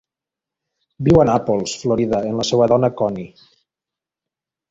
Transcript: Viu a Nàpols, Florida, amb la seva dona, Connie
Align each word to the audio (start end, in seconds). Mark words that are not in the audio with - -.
Viu 1.07 1.19
a 1.23 1.25
Nàpols, 1.29 1.75
Florida, 1.83 2.21
amb 2.31 2.41
la 2.43 2.45
seva 2.51 2.67
dona, 2.73 2.91
Connie 3.03 3.29